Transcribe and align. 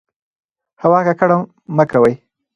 هوا 0.81 0.99
ککړه 1.07 1.37
مه 1.75 1.83
کوئ. 1.91 2.13